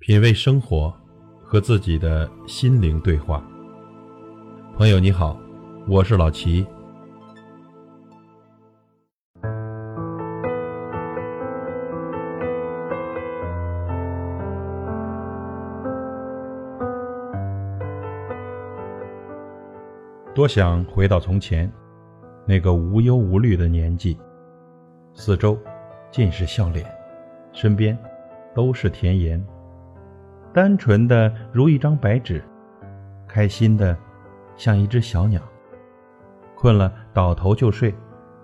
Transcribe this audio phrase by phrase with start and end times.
[0.00, 0.90] 品味生活，
[1.44, 3.44] 和自己的心灵对话。
[4.74, 5.38] 朋友你好，
[5.86, 6.66] 我是老齐。
[20.34, 21.70] 多想回到从前，
[22.46, 24.18] 那个无忧无虑的年纪，
[25.12, 25.58] 四周
[26.10, 26.90] 尽是笑脸，
[27.52, 27.96] 身边
[28.54, 29.46] 都是甜言。
[30.52, 32.42] 单纯的如一张白纸，
[33.28, 33.96] 开心的
[34.56, 35.40] 像一只小鸟。
[36.56, 37.94] 困了倒头就睡，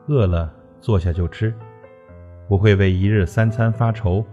[0.06, 1.52] 饿了坐下就吃，
[2.48, 4.24] 不会为一日三餐发愁，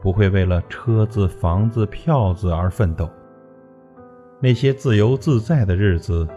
[0.00, 3.08] 不会为了车子、房子、票子而奋斗。
[4.38, 6.28] 那些自由自在的日子，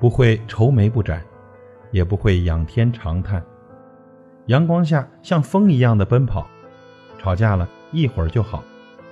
[0.00, 1.22] 不会愁眉不展，
[1.90, 3.44] 也不会仰天长叹。
[4.46, 6.46] 阳光下像风一样的奔跑，
[7.18, 8.64] 吵架了一会儿就好，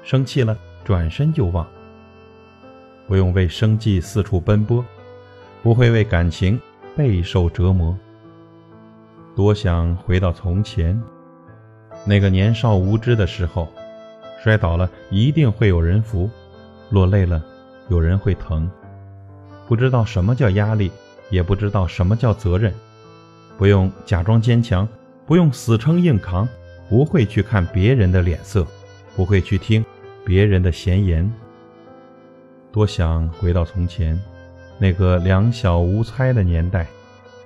[0.03, 0.57] 生气了。
[0.87, 1.67] 转身就忘，
[3.09, 4.85] 不用为生计四处奔波，
[5.61, 6.61] 不会为感情
[6.95, 7.99] 备受折磨。
[9.35, 10.97] 多想回到从前，
[12.05, 13.67] 那个年少无知的时候，
[14.41, 16.31] 摔倒了一定会有人扶，
[16.91, 17.45] 落泪了
[17.89, 18.71] 有人会疼。
[19.67, 20.93] 不知道什么叫压力，
[21.31, 22.73] 也不知道什么叫责任，
[23.59, 24.89] 不用假装坚强，
[25.27, 26.49] 不用死撑硬扛，
[26.89, 28.65] 不会去看别人的脸色，
[29.17, 29.85] 不会去听。
[30.27, 31.33] 别人的闲言，
[32.73, 34.21] 多想回到从前，
[34.77, 36.85] 那个两小无猜的年代，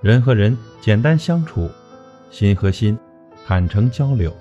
[0.00, 1.68] 人和人简单相处，
[2.30, 2.98] 心和心
[3.46, 4.34] 坦诚交流，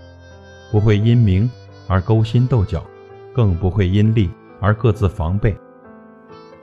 [0.71, 1.51] 不会因名
[1.89, 2.81] 而勾心斗角，
[3.33, 4.31] 更不会因利
[4.61, 5.53] 而各自防备。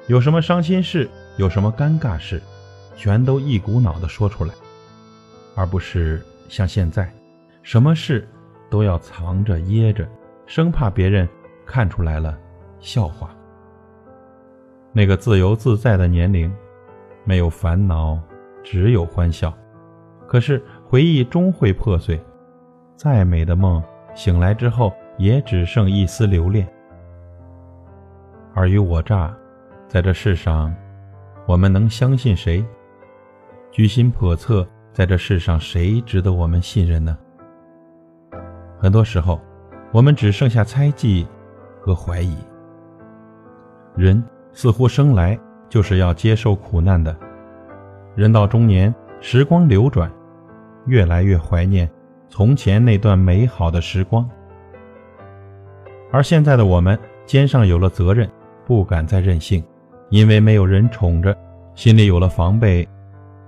[0.07, 2.41] 有什么伤心事，有什么尴尬事，
[2.97, 4.55] 全都一股脑的说出来，
[5.55, 7.13] 而不是像现在，
[7.63, 8.27] 什么事
[8.71, 10.09] 都要藏着掖着，
[10.47, 11.29] 生怕别人。
[11.67, 12.39] 看出来了，
[12.79, 13.31] 笑话。
[14.93, 16.51] 那个自由自在的年龄，
[17.25, 18.19] 没有烦恼，
[18.63, 19.53] 只有欢笑。
[20.27, 22.19] 可是回忆终会破碎，
[22.97, 23.83] 再美的梦，
[24.15, 26.67] 醒来之后也只剩一丝留恋。
[28.55, 29.37] 尔虞我诈，
[29.87, 30.75] 在这世上，
[31.47, 32.65] 我们能相信谁？
[33.71, 37.19] 居心叵测，在这世上，谁值得我们信任呢？
[38.79, 39.39] 很多时候，
[39.93, 41.27] 我们只剩下猜忌。
[41.87, 42.37] 和怀疑，
[43.95, 44.21] 人
[44.53, 45.39] 似乎生来
[45.69, 47.17] 就是要接受苦难的。
[48.17, 50.11] 人到中年，时光流转，
[50.87, 51.89] 越来越怀念
[52.29, 54.29] 从前那段美好的时光。
[56.11, 58.29] 而现在的我们，肩上有了责任，
[58.65, 59.63] 不敢再任性，
[60.11, 61.33] 因为没有人宠着；
[61.77, 62.89] 心里有了防备，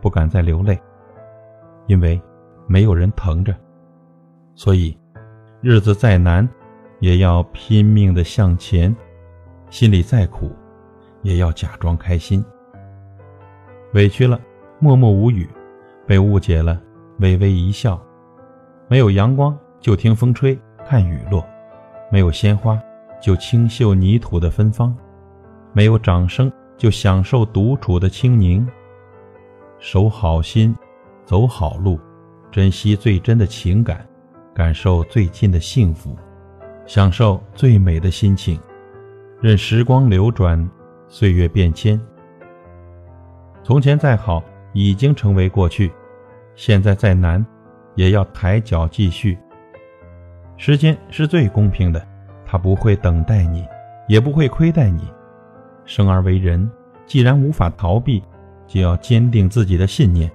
[0.00, 0.78] 不敢再流泪，
[1.88, 2.22] 因为
[2.68, 3.52] 没有人疼着。
[4.54, 4.96] 所以，
[5.60, 6.48] 日子再难。
[7.00, 8.94] 也要拼命的向前，
[9.70, 10.50] 心里再苦，
[11.22, 12.44] 也要假装开心。
[13.94, 14.40] 委屈了，
[14.78, 15.46] 默默无语；
[16.06, 16.80] 被误解了，
[17.20, 18.00] 微微一笑。
[18.88, 21.40] 没有阳光，就听风吹，看雨落；
[22.10, 22.80] 没有鲜花，
[23.20, 24.92] 就清秀泥土的芬芳；
[25.72, 28.66] 没有掌声，就享受独处的清宁。
[29.78, 30.74] 守好心，
[31.24, 32.00] 走好路，
[32.50, 34.04] 珍惜最真的情感，
[34.52, 36.16] 感受最近的幸福。
[36.88, 38.58] 享受最美的心情，
[39.42, 40.58] 任时光流转，
[41.06, 42.00] 岁月变迁。
[43.62, 45.90] 从前再好，已经成为过去；
[46.54, 47.44] 现在再难，
[47.94, 49.36] 也要抬脚继续。
[50.56, 52.02] 时间是最公平的，
[52.46, 53.66] 它不会等待你，
[54.08, 55.12] 也不会亏待你。
[55.84, 56.70] 生而为人，
[57.04, 58.24] 既然无法逃避，
[58.66, 60.32] 就要坚定自己的信念，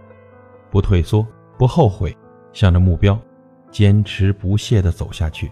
[0.69, 1.25] 不退缩，
[1.57, 2.15] 不后悔，
[2.51, 3.19] 向着目标，
[3.71, 5.51] 坚持不懈地走下去。